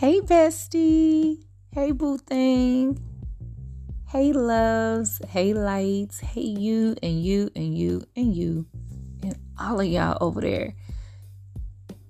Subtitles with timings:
[0.00, 1.44] Hey, bestie.
[1.72, 2.98] Hey, boo thing.
[4.08, 5.20] Hey, loves.
[5.28, 6.20] Hey, lights.
[6.20, 8.64] Hey, you and you and you and you
[9.22, 10.72] and all of y'all over there.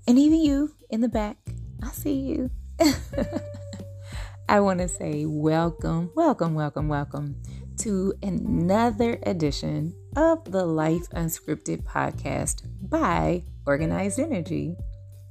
[0.06, 1.38] And even you in the back.
[1.82, 2.52] I see you.
[4.48, 7.42] I want to say welcome, welcome, welcome, welcome
[7.78, 14.76] to another edition of the Life Unscripted podcast by Organized Energy.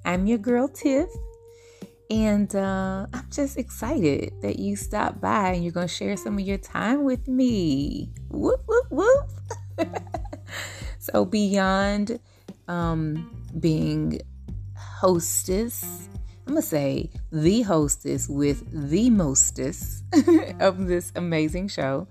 [0.03, 1.07] I'm your girl, Tiff.
[2.09, 6.39] And uh, I'm just excited that you stopped by and you're going to share some
[6.39, 8.11] of your time with me.
[8.29, 9.29] Whoop, whoop, whoop.
[10.97, 12.19] so, beyond
[12.67, 14.21] um, being
[14.75, 16.09] hostess,
[16.47, 20.01] I'm going to say the hostess with the mostess
[20.59, 22.07] of this amazing show.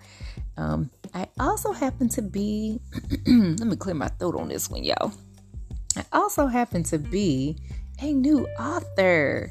[0.57, 2.81] Um, I also happen to be,
[3.27, 5.13] let me clear my throat on this one, y'all.
[5.97, 7.57] I also happen to be
[8.01, 9.51] a new author.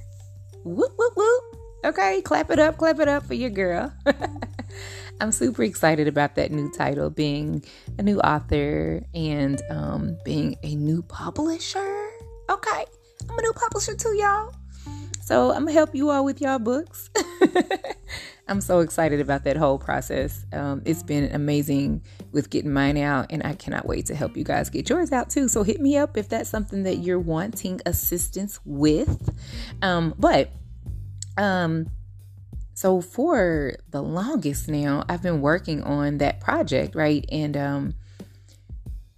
[0.67, 1.43] Whoop, whoop, whoop.
[1.85, 3.93] Okay, clap it up, clap it up for your girl.
[5.21, 7.63] I'm super excited about that new title, being
[7.97, 12.09] a new author and um, being a new publisher.
[12.49, 12.85] Okay,
[13.29, 14.53] I'm a new publisher too, y'all.
[15.21, 17.09] So I'm gonna help you all with y'all books.
[18.49, 20.45] I'm so excited about that whole process.
[20.53, 24.43] Um, it's been amazing with getting mine out, and I cannot wait to help you
[24.43, 25.47] guys get yours out too.
[25.47, 29.29] So hit me up if that's something that you're wanting assistance with.
[29.81, 30.51] Um, but
[31.37, 31.89] um,
[32.73, 37.25] so for the longest now, I've been working on that project, right?
[37.31, 37.95] And um,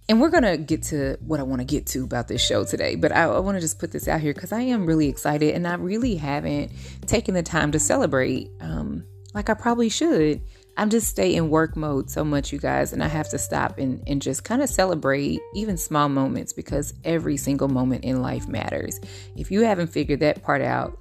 [0.08, 2.96] and we're gonna get to what I want to get to about this show today,
[2.96, 5.54] but I, I want to just put this out here because I am really excited,
[5.54, 6.72] and I really haven't
[7.06, 8.50] taken the time to celebrate.
[8.60, 10.40] Um, like I probably should.
[10.76, 13.78] I'm just stay in work mode so much, you guys, and I have to stop
[13.78, 18.48] and, and just kind of celebrate even small moments because every single moment in life
[18.48, 18.98] matters.
[19.36, 20.96] If you haven't figured that part out,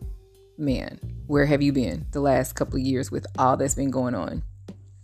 [0.57, 4.15] man, where have you been the last couple of years with all that's been going
[4.15, 4.43] on?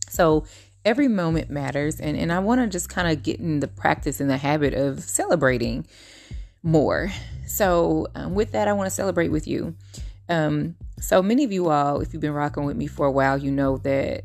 [0.09, 0.45] So
[0.83, 4.19] every moment matters, and, and I want to just kind of get in the practice
[4.19, 5.87] and the habit of celebrating
[6.63, 7.11] more.
[7.47, 9.75] So, um, with that, I want to celebrate with you.
[10.27, 13.37] Um, so many of you all, if you've been rocking with me for a while,
[13.37, 14.23] you know that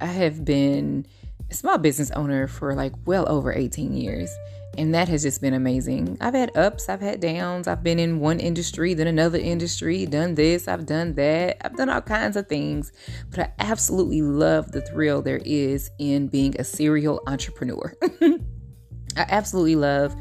[0.00, 1.06] I have been
[1.50, 4.30] a small business owner for like well over 18 years.
[4.76, 6.18] And that has just been amazing.
[6.20, 7.68] I've had ups, I've had downs.
[7.68, 11.64] I've been in one industry, then another industry, done this, I've done that.
[11.64, 12.92] I've done all kinds of things.
[13.30, 17.94] But I absolutely love the thrill there is in being a serial entrepreneur.
[18.22, 20.16] I absolutely love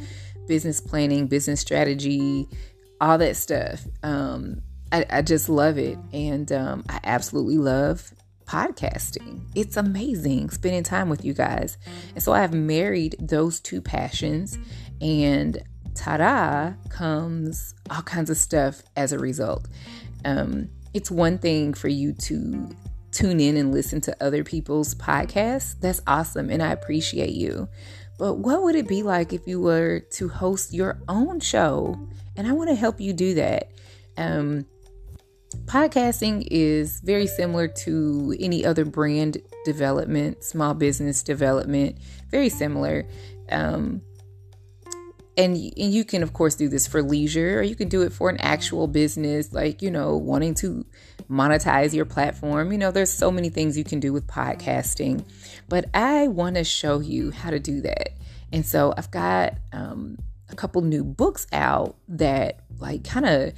[0.47, 2.47] business planning, business strategy,
[3.01, 3.87] all that stuff.
[4.03, 4.61] Um,
[4.93, 5.97] I, I just love it.
[6.13, 8.13] And um, I absolutely love
[8.45, 9.41] podcasting.
[9.55, 11.77] It's amazing spending time with you guys.
[12.13, 14.57] And so I have married those two passions,
[15.01, 15.61] and
[15.95, 19.67] ta da comes all kinds of stuff as a result.
[20.25, 22.69] Um, it's one thing for you to
[23.11, 25.79] tune in and listen to other people's podcasts.
[25.79, 27.67] That's awesome, and I appreciate you.
[28.19, 31.97] But what would it be like if you were to host your own show?
[32.35, 33.71] And I want to help you do that.
[34.17, 34.67] Um,
[35.65, 41.97] podcasting is very similar to any other brand development, small business development,
[42.29, 43.07] very similar.
[43.51, 44.01] Um,
[45.35, 48.13] and, and you can, of course, do this for leisure, or you can do it
[48.13, 50.85] for an actual business, like, you know, wanting to
[51.29, 52.71] monetize your platform.
[52.71, 55.25] You know, there's so many things you can do with podcasting,
[55.69, 58.09] but I want to show you how to do that.
[58.51, 63.53] And so I've got um, a couple new books out that, like, kind of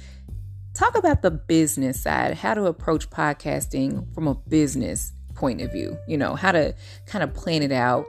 [0.76, 5.98] talk about the business side, how to approach podcasting from a business point of view,
[6.06, 6.74] you know, how to
[7.06, 8.06] kind of plan it out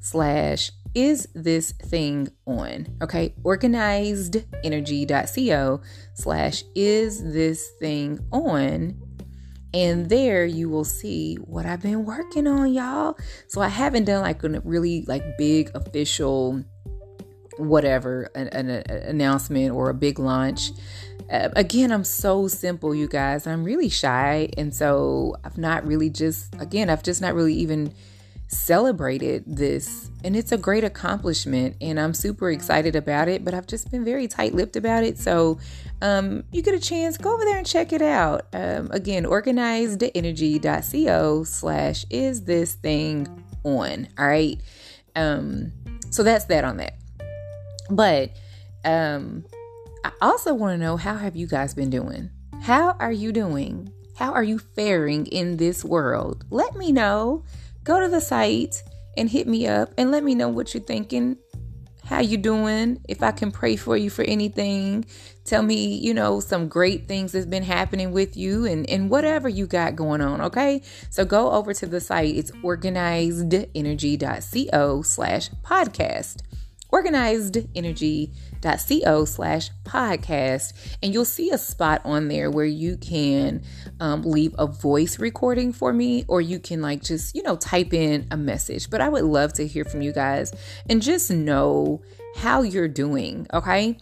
[0.00, 5.80] slash is this thing on okay organizedenergy.co
[6.14, 9.00] slash is this thing on
[9.72, 13.16] and there you will see what I've been working on, y'all.
[13.48, 16.64] So I haven't done like a really like big official
[17.58, 20.72] whatever an, an, an announcement or a big launch.
[21.30, 23.46] Uh, again, I'm so simple, you guys.
[23.46, 27.92] I'm really shy, and so I've not really just again, I've just not really even
[28.50, 33.66] celebrated this and it's a great accomplishment and i'm super excited about it but i've
[33.66, 35.56] just been very tight-lipped about it so
[36.02, 38.46] um, you get a chance go over there and check it out.
[38.52, 44.60] Um, again organizedenergy.co slash is this thing on all right?
[45.14, 45.72] Um,
[46.10, 46.94] so that's that on that.
[47.90, 48.30] But
[48.84, 49.44] um,
[50.04, 52.30] i also want to know how have you guys been doing?
[52.62, 53.92] How are you doing?
[54.16, 56.44] How are you faring in this world?
[56.50, 57.44] Let me know.
[57.84, 58.82] Go to the site
[59.16, 61.38] and hit me up and let me know what you're thinking
[62.10, 63.00] how you doing?
[63.08, 65.04] If i can pray for you for anything
[65.44, 69.48] tell me you know some great things that's been happening with you and and whatever
[69.48, 70.82] you got going on okay?
[71.08, 72.34] So go over to the site.
[72.36, 76.42] It's organizedenergy.co slash podcast
[76.92, 80.96] organizedenergy.co slash podcast.
[81.02, 83.62] And you'll see a spot on there where you can
[84.00, 87.92] um, leave a voice recording for me or you can like just you know type
[87.92, 88.90] in a message.
[88.90, 90.52] But i would love to hear from you guys
[90.88, 92.02] and just know
[92.36, 93.98] how you're doing okay?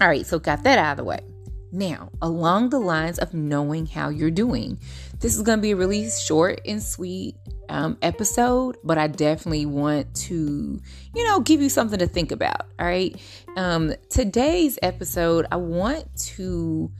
[0.00, 1.20] All right so got that out of the way
[1.70, 4.78] now, along the lines of knowing how you're doing,
[5.20, 7.36] this is going to be a really short and sweet
[7.68, 10.80] um, episode, but I definitely want to,
[11.14, 12.62] you know, give you something to think about.
[12.78, 13.20] All right.
[13.56, 16.90] Um, today's episode, I want to,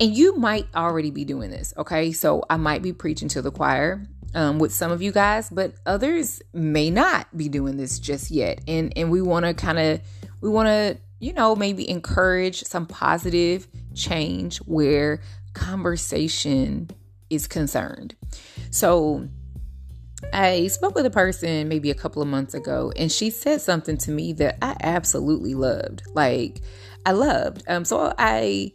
[0.00, 1.72] and you might already be doing this.
[1.76, 2.12] Okay.
[2.12, 4.06] So I might be preaching to the choir.
[4.32, 8.60] Um, with some of you guys, but others may not be doing this just yet.
[8.68, 10.00] And and we want to kind of
[10.40, 15.20] we want to you know maybe encourage some positive change where
[15.54, 16.90] conversation
[17.28, 18.16] is concerned.
[18.70, 19.28] So
[20.32, 23.96] I spoke with a person maybe a couple of months ago, and she said something
[23.98, 26.02] to me that I absolutely loved.
[26.12, 26.60] Like,
[27.06, 27.64] I loved.
[27.68, 28.72] Um, so I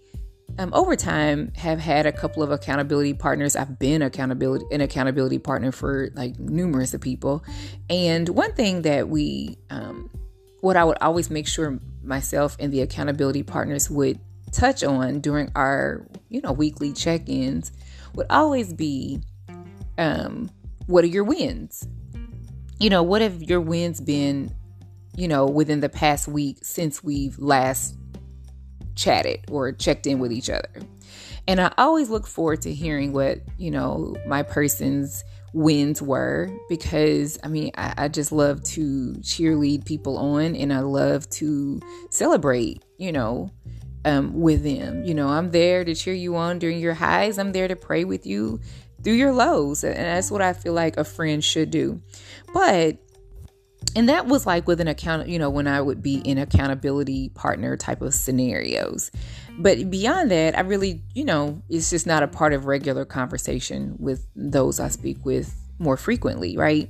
[0.57, 5.37] um, over time have had a couple of accountability partners i've been accountability an accountability
[5.37, 7.43] partner for like numerous of people
[7.89, 10.09] and one thing that we um,
[10.61, 14.19] what i would always make sure myself and the accountability partners would
[14.51, 17.71] touch on during our, you know, weekly check-ins
[18.15, 19.21] would always be
[19.97, 20.49] um
[20.87, 21.87] what are your wins?
[22.79, 24.53] You know, what have your wins been,
[25.15, 27.95] you know, within the past week since we've last
[28.95, 30.69] chatted or checked in with each other?
[31.47, 35.23] And I always look forward to hearing what, you know, my person's
[35.55, 40.81] wins were because I mean, I, I, just love to cheerlead people on and I
[40.81, 41.79] love to
[42.09, 43.51] celebrate, you know,
[44.03, 45.05] um, with them.
[45.05, 47.37] You know, I'm there to cheer you on during your highs.
[47.37, 48.59] I'm there to pray with you
[49.01, 49.85] through your lows.
[49.85, 52.01] And that's what I feel like a friend should do.
[52.53, 52.97] But
[53.95, 57.29] and that was like with an account, you know, when I would be in accountability
[57.29, 59.09] partner type of scenarios.
[59.57, 63.95] But beyond that, I really, you know, it's just not a part of regular conversation
[63.99, 66.89] with those I speak with more frequently, right?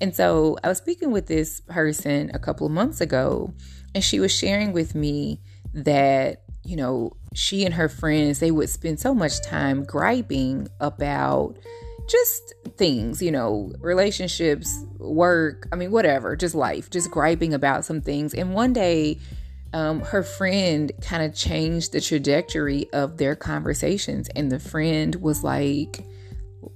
[0.00, 3.52] And so I was speaking with this person a couple of months ago,
[3.94, 5.40] and she was sharing with me
[5.74, 11.56] that you know, she and her friends, they would spend so much time griping about
[12.08, 18.00] just things, you know, relationships, work, I mean, whatever, just life, just griping about some
[18.00, 18.34] things.
[18.34, 19.18] And one day,
[19.76, 24.26] um, her friend kind of changed the trajectory of their conversations.
[24.34, 26.02] And the friend was like,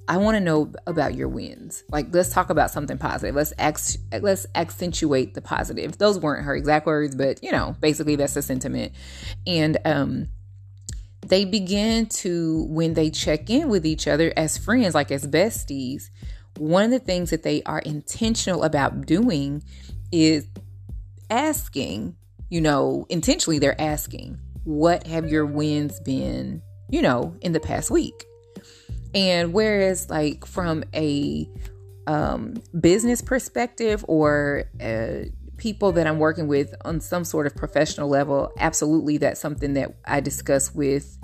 [0.07, 1.83] I want to know about your wins.
[1.91, 3.35] Like, let's talk about something positive.
[3.35, 5.97] Let's ex- let's accentuate the positive.
[5.97, 8.93] Those weren't her exact words, but you know, basically that's the sentiment.
[9.47, 10.29] And um,
[11.27, 16.11] they begin to when they check in with each other as friends, like as besties.
[16.59, 19.63] One of the things that they are intentional about doing
[20.13, 20.47] is
[21.31, 22.17] asking.
[22.51, 27.91] You know, intentionally, they're asking, "What have your wins been?" You know, in the past
[27.91, 28.27] week
[29.15, 31.49] and whereas, like, from a
[32.07, 38.09] um, business perspective or uh, people that I'm working with on some sort of professional
[38.09, 41.19] level, absolutely that's something that I discuss with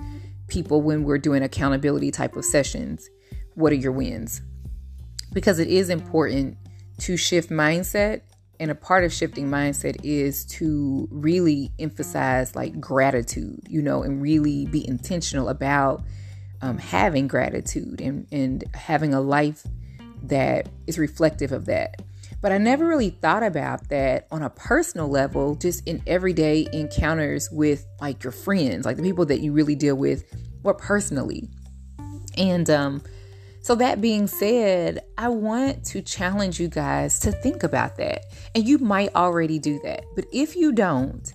[0.49, 3.09] people when we're doing accountability type of sessions.
[3.55, 4.43] What are your wins?
[5.33, 6.57] Because it is important
[6.99, 8.23] to shift mindset.
[8.59, 14.23] And a part of shifting mindset is to really emphasize like gratitude, you know, and
[14.23, 16.03] really be intentional about
[16.63, 19.67] um, having gratitude and, and having a life
[20.23, 22.03] that is reflective of that.
[22.41, 27.51] But I never really thought about that on a personal level, just in everyday encounters
[27.51, 30.25] with like your friends, like the people that you really deal with
[30.63, 31.49] more personally.
[32.37, 33.03] And um,
[33.67, 38.27] so, that being said, I want to challenge you guys to think about that.
[38.55, 40.05] And you might already do that.
[40.15, 41.35] But if you don't,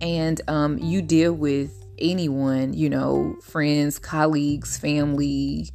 [0.00, 5.70] and um, you deal with anyone, you know, friends, colleagues, family,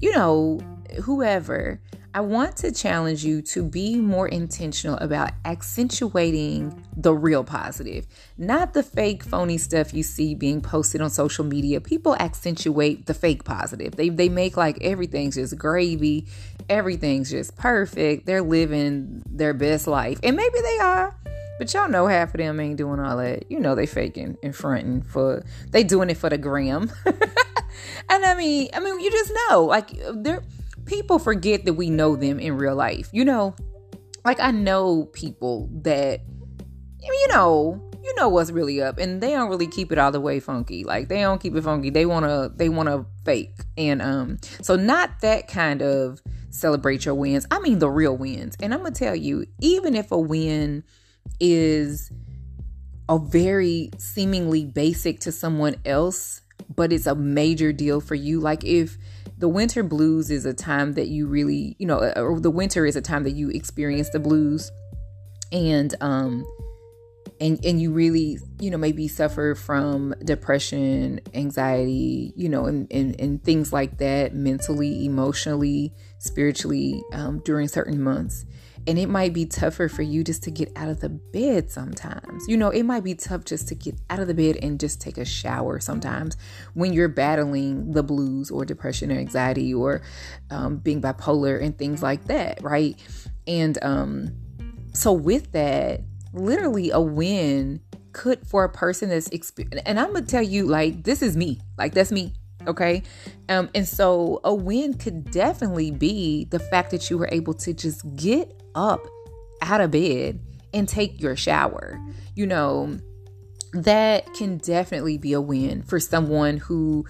[0.00, 0.60] you know,
[1.02, 1.78] whoever,
[2.12, 8.04] I want to challenge you to be more intentional about accentuating the real positive,
[8.36, 11.80] not the fake, phony stuff you see being posted on social media.
[11.80, 13.94] People accentuate the fake positive.
[13.94, 16.26] They, they make like everything's just gravy,
[16.68, 18.26] everything's just perfect.
[18.26, 20.18] They're living their best life.
[20.24, 21.16] And maybe they are.
[21.60, 23.48] But y'all know half of them ain't doing all that.
[23.52, 26.90] You know they faking and fronting for they doing it for the gram.
[27.06, 30.42] and I mean, I mean, you just know, like they're
[30.90, 33.08] people forget that we know them in real life.
[33.12, 33.54] You know,
[34.24, 36.20] like I know people that
[37.00, 40.20] you know, you know what's really up and they don't really keep it all the
[40.20, 40.84] way funky.
[40.84, 41.90] Like they don't keep it funky.
[41.90, 43.54] They want to they want to fake.
[43.78, 46.20] And um so not that kind of
[46.50, 47.46] celebrate your wins.
[47.50, 48.56] I mean the real wins.
[48.60, 50.82] And I'm going to tell you, even if a win
[51.38, 52.10] is
[53.08, 56.42] a very seemingly basic to someone else,
[56.74, 58.96] but it's a major deal for you, like if
[59.38, 62.86] the winter blues is a time that you really, you know, uh, or the winter
[62.86, 64.70] is a time that you experience the blues
[65.52, 66.44] and um
[67.40, 73.18] and and you really, you know, maybe suffer from depression, anxiety, you know, and and,
[73.18, 78.44] and things like that mentally, emotionally, spiritually um, during certain months.
[78.90, 82.48] And it might be tougher for you just to get out of the bed sometimes.
[82.48, 85.00] You know, it might be tough just to get out of the bed and just
[85.00, 86.36] take a shower sometimes
[86.74, 90.02] when you're battling the blues or depression or anxiety or
[90.50, 92.98] um, being bipolar and things like that, right?
[93.46, 94.32] And um,
[94.92, 96.00] so, with that,
[96.32, 101.04] literally a win could for a person that's experienced, and I'm gonna tell you, like,
[101.04, 102.34] this is me, like, that's me
[102.66, 103.02] okay
[103.48, 107.72] um and so a win could definitely be the fact that you were able to
[107.72, 109.06] just get up
[109.62, 110.40] out of bed
[110.72, 112.00] and take your shower.
[112.34, 112.98] You know,
[113.72, 117.04] that can definitely be a win for someone who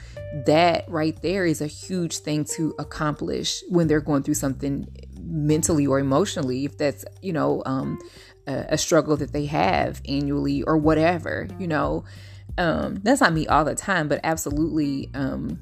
[0.46, 4.86] that right there is a huge thing to accomplish when they're going through something
[5.22, 7.98] mentally or emotionally if that's you know um,
[8.46, 12.04] a, a, struggle that they have annually or whatever you know
[12.58, 15.58] um, that's not me all the time but absolutely um,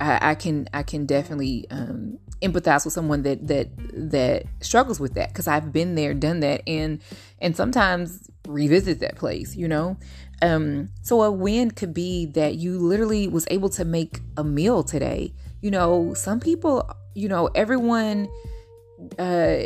[0.00, 3.68] I, I, can I can definitely um, empathize with someone that that
[4.10, 7.00] that struggles with that because I've been there, done that, and
[7.40, 9.54] and sometimes revisit that place.
[9.54, 9.96] You know,
[10.42, 14.82] um, so a win could be that you literally was able to make a meal
[14.82, 15.32] today.
[15.60, 18.28] You know, some people, you know, everyone
[19.18, 19.64] uh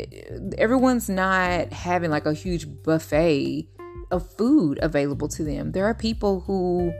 [0.57, 3.69] everyone's not having like a huge buffet
[4.11, 5.73] of food available to them.
[5.73, 6.93] There are people who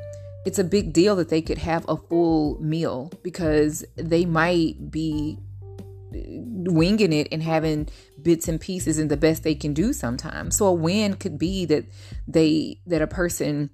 [0.47, 5.37] it's a big deal that they could have a full meal because they might be
[6.13, 7.89] winging it and having
[8.23, 10.57] bits and pieces and the best they can do sometimes.
[10.57, 11.85] So a win could be that
[12.29, 13.71] they that a person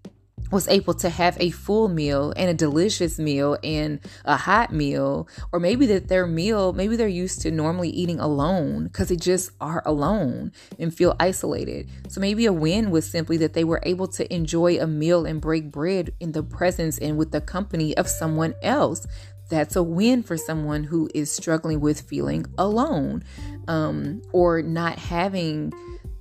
[0.53, 5.27] was able to have a full meal and a delicious meal and a hot meal
[5.51, 9.51] or maybe that their meal maybe they're used to normally eating alone because they just
[9.61, 11.89] are alone and feel isolated.
[12.09, 15.41] So maybe a win was simply that they were able to enjoy a meal and
[15.41, 19.07] break bread in the presence and with the company of someone else.
[19.49, 23.25] That's a win for someone who is struggling with feeling alone
[23.69, 25.73] um, or not having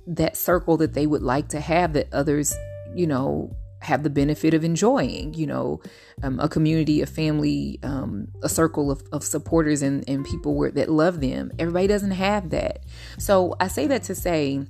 [0.06, 2.54] that circle that they would like to have that others,
[2.94, 5.80] you know, have the benefit of enjoying, you know,
[6.22, 10.70] um, a community, a family, um, a circle of, of supporters and, and people where,
[10.70, 11.50] that love them.
[11.58, 12.84] Everybody doesn't have that.
[13.18, 14.64] So I say that to say,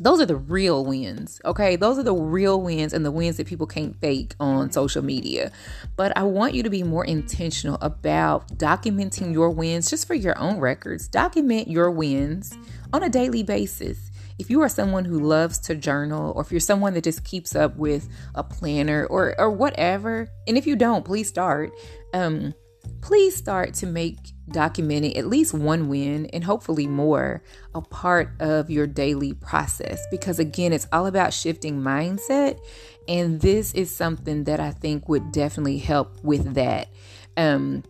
[0.00, 1.76] those are the real wins, okay?
[1.76, 5.50] Those are the real wins and the wins that people can't fake on social media.
[5.96, 10.38] But I want you to be more intentional about documenting your wins just for your
[10.38, 11.08] own records.
[11.08, 12.56] Document your wins
[12.92, 14.07] on a daily basis.
[14.38, 17.56] If you are someone who loves to journal, or if you're someone that just keeps
[17.56, 21.72] up with a planner or or whatever, and if you don't, please start.
[22.14, 22.54] Um,
[23.00, 24.16] please start to make
[24.50, 27.42] documenting at least one win and hopefully more
[27.74, 32.58] a part of your daily process because again it's all about shifting mindset
[33.06, 36.88] and this is something that I think would definitely help with that
[37.36, 37.84] um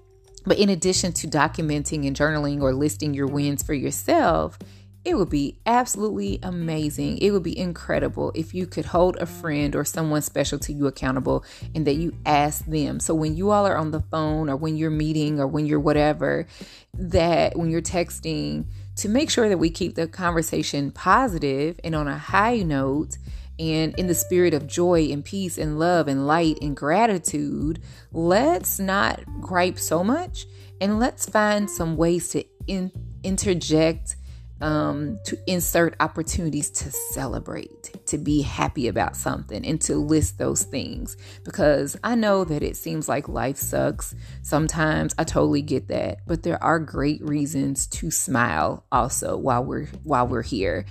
[0.44, 4.58] but in addition to documenting and journaling or listing your wins for yourself
[5.04, 7.18] it would be absolutely amazing.
[7.18, 10.86] It would be incredible if you could hold a friend or someone special to you
[10.86, 13.00] accountable and that you ask them.
[13.00, 15.80] So when you all are on the phone or when you're meeting or when you're
[15.80, 16.46] whatever,
[16.94, 22.08] that when you're texting, to make sure that we keep the conversation positive and on
[22.08, 23.16] a high note
[23.58, 27.80] and in the spirit of joy and peace and love and light and gratitude,
[28.12, 30.46] let's not gripe so much
[30.80, 34.16] and let's find some ways to in- interject
[34.60, 40.62] um, to insert opportunities to celebrate, to be happy about something, and to list those
[40.62, 41.16] things.
[41.44, 44.14] Because I know that it seems like life sucks.
[44.42, 49.86] Sometimes I totally get that, but there are great reasons to smile also while we're
[50.02, 50.86] while we're here.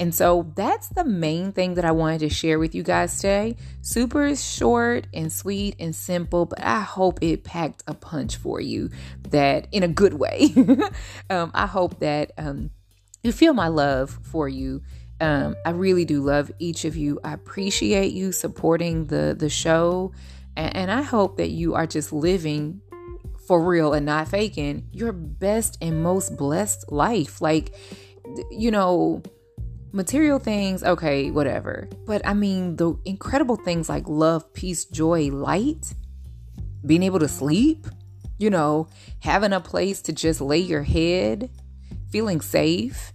[0.00, 3.56] And so that's the main thing that I wanted to share with you guys today.
[3.82, 8.90] Super short and sweet and simple, but I hope it packed a punch for you
[9.30, 10.52] that in a good way.
[11.30, 12.32] um, I hope that.
[12.36, 12.70] Um,
[13.22, 14.82] you feel my love for you.
[15.20, 17.20] Um, I really do love each of you.
[17.22, 20.12] I appreciate you supporting the the show,
[20.56, 22.80] and, and I hope that you are just living
[23.46, 27.40] for real and not faking your best and most blessed life.
[27.40, 27.74] Like,
[28.50, 29.22] you know,
[29.92, 31.88] material things, okay, whatever.
[32.06, 35.92] But I mean, the incredible things like love, peace, joy, light,
[36.84, 37.86] being able to sleep,
[38.38, 38.88] you know,
[39.20, 41.50] having a place to just lay your head,
[42.10, 43.11] feeling safe,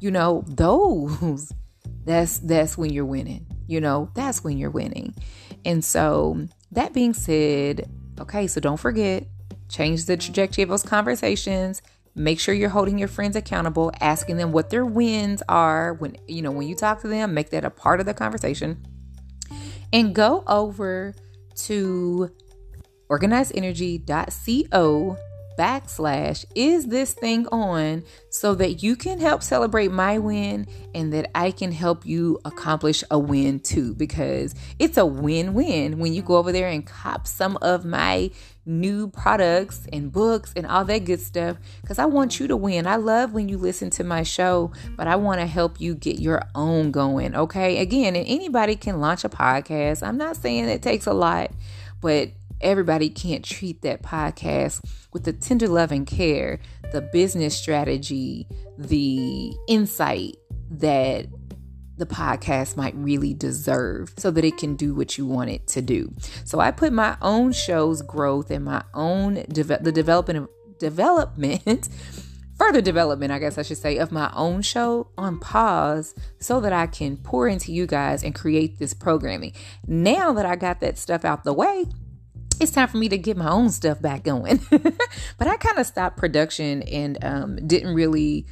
[0.00, 1.52] you know, those
[2.04, 3.46] that's that's when you're winning.
[3.66, 5.14] You know, that's when you're winning.
[5.64, 7.90] And so, that being said,
[8.20, 9.26] okay, so don't forget,
[9.68, 11.82] change the trajectory of those conversations.
[12.14, 16.42] Make sure you're holding your friends accountable, asking them what their wins are when you
[16.42, 18.84] know when you talk to them, make that a part of the conversation.
[19.92, 21.14] And go over
[21.66, 22.30] to
[23.10, 25.16] organizeenergy.co
[25.58, 31.30] backslash is this thing on so that you can help celebrate my win and that
[31.34, 36.36] I can help you accomplish a win too because it's a win-win when you go
[36.36, 38.30] over there and cop some of my
[38.64, 42.86] new products and books and all that good stuff because I want you to win.
[42.86, 46.20] I love when you listen to my show, but I want to help you get
[46.20, 47.78] your own going, okay?
[47.78, 50.06] Again, and anybody can launch a podcast.
[50.06, 51.50] I'm not saying it takes a lot,
[52.00, 56.60] but everybody can't treat that podcast with the tender love and care,
[56.92, 58.46] the business strategy,
[58.76, 60.36] the insight
[60.70, 61.26] that
[61.96, 65.82] the podcast might really deserve so that it can do what you want it to
[65.82, 66.14] do.
[66.44, 71.88] So I put my own show's growth and my own de- the development of development
[72.58, 76.72] further development, I guess I should say, of my own show on pause so that
[76.72, 79.52] I can pour into you guys and create this programming.
[79.86, 81.86] Now that I got that stuff out the way,
[82.60, 84.60] it's time for me to get my own stuff back going.
[84.70, 88.46] but I kind of stopped production and um, didn't really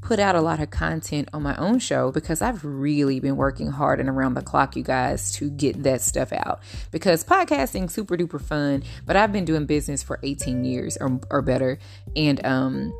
[0.00, 3.68] put out a lot of content on my own show because I've really been working
[3.68, 6.60] hard and around the clock, you guys, to get that stuff out.
[6.90, 11.42] Because podcasting super duper fun, but I've been doing business for 18 years or, or
[11.42, 11.78] better,
[12.16, 12.92] and um,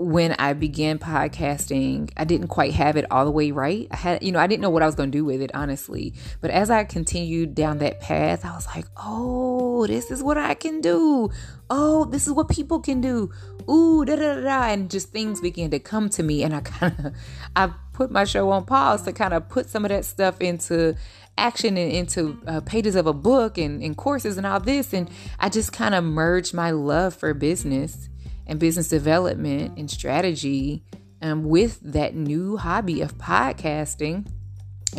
[0.00, 3.86] when I began podcasting, I didn't quite have it all the way right.
[3.90, 5.50] I had, you know, I didn't know what I was going to do with it,
[5.52, 6.14] honestly.
[6.40, 10.54] But as I continued down that path, I was like, oh, this is what I
[10.54, 11.28] can do.
[11.68, 13.30] Oh, this is what people can do.
[13.68, 14.62] Ooh, da da da.
[14.68, 16.44] And just things began to come to me.
[16.44, 17.14] And I kind of,
[17.54, 20.96] I put my show on pause to kind of put some of that stuff into
[21.36, 24.94] action and into uh, pages of a book and, and courses and all this.
[24.94, 28.09] And I just kind of merged my love for business
[28.50, 30.82] and business development and strategy
[31.22, 34.26] um, with that new hobby of podcasting.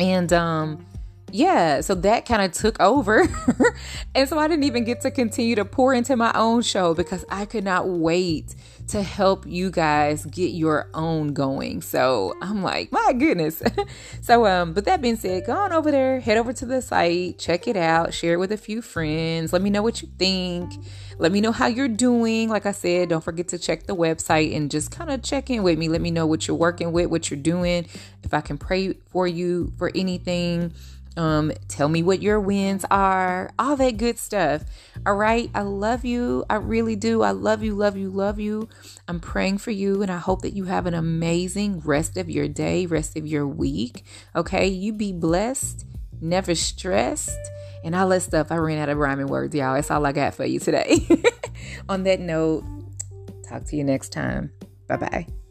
[0.00, 0.86] And um,
[1.30, 3.28] yeah, so that kind of took over.
[4.14, 7.26] and so I didn't even get to continue to pour into my own show because
[7.28, 8.54] I could not wait
[8.92, 11.80] to help you guys get your own going.
[11.80, 13.62] So I'm like, my goodness.
[14.20, 17.38] so um, but that being said, go on over there, head over to the site,
[17.38, 19.50] check it out, share it with a few friends.
[19.50, 20.74] Let me know what you think.
[21.18, 22.50] Let me know how you're doing.
[22.50, 25.62] Like I said, don't forget to check the website and just kind of check in
[25.62, 25.88] with me.
[25.88, 27.86] Let me know what you're working with, what you're doing.
[28.22, 30.74] If I can pray for you for anything,
[31.16, 34.62] um, tell me what your wins are, all that good stuff.
[35.04, 35.50] All right.
[35.54, 36.44] I love you.
[36.48, 37.22] I really do.
[37.22, 38.68] I love you, love you, love you.
[39.08, 42.48] I'm praying for you, and I hope that you have an amazing rest of your
[42.48, 44.04] day, rest of your week.
[44.34, 44.68] Okay.
[44.68, 45.86] You be blessed,
[46.20, 47.38] never stressed
[47.84, 48.50] and all that stuff.
[48.50, 49.74] I ran out of rhyming words, y'all.
[49.74, 51.06] That's all I got for you today.
[51.88, 52.64] On that note,
[53.48, 54.52] talk to you next time.
[54.88, 55.41] Bye bye.